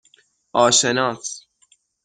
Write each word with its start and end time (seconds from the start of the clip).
آشناس 0.63 1.47